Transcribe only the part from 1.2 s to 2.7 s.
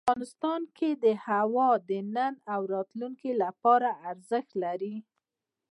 هوا د نن او